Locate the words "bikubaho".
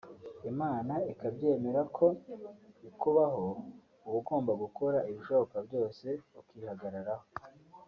2.81-3.45